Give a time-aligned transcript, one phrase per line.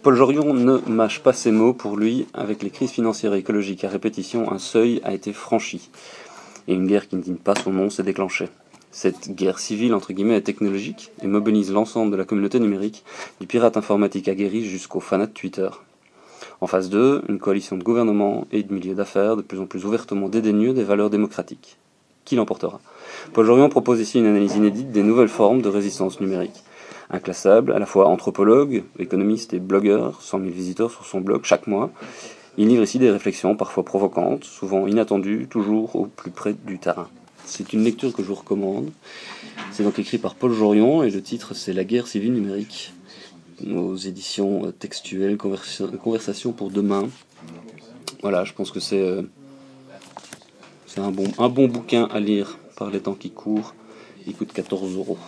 [0.00, 1.72] Paul Jorion ne mâche pas ses mots.
[1.72, 5.90] Pour lui, avec les crises financières et écologiques à répétition, un seuil a été franchi.
[6.68, 8.48] Et une guerre qui ne dit pas son nom s'est déclenchée.
[8.92, 13.04] Cette guerre civile, entre guillemets, est technologique et mobilise l'ensemble de la communauté numérique,
[13.40, 15.68] du pirate informatique aguerri jusqu'au fanat de Twitter.
[16.60, 19.84] En face d'eux, une coalition de gouvernements et de milieux d'affaires de plus en plus
[19.84, 21.76] ouvertement dédaigneux des valeurs démocratiques.
[22.24, 22.80] Qui l'emportera?
[23.32, 26.62] Paul Jorion propose ici une analyse inédite des nouvelles formes de résistance numérique.
[27.10, 31.66] Inclassable, à la fois anthropologue, économiste et blogueur, 100 000 visiteurs sur son blog chaque
[31.66, 31.90] mois,
[32.56, 37.08] il livre ici des réflexions parfois provocantes, souvent inattendues, toujours au plus près du terrain.
[37.44, 38.90] C'est une lecture que je vous recommande.
[39.70, 42.92] C'est donc écrit par Paul Jorion et le titre c'est La guerre civile numérique
[43.66, 47.08] aux éditions textuelles Conversation pour demain.
[48.22, 49.22] Voilà, je pense que c'est euh,
[50.88, 53.74] c'est un bon, un bon bouquin à lire par les temps qui courent.
[54.26, 55.18] Il coûte 14 euros.